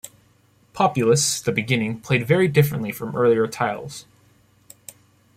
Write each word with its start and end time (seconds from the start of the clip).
"Populous: 0.73 1.39
The 1.39 1.51
Beginning" 1.51 1.99
played 1.99 2.25
very 2.25 2.47
differently 2.47 2.91
from 2.91 3.15
earlier 3.15 3.45
titles. 3.45 4.07